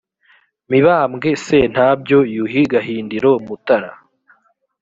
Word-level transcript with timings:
mibambwe 0.69 1.29
sentabyo, 1.45 2.19
yuhi 2.33 2.61
gahindiro, 2.73 3.31
mutara 3.45 3.91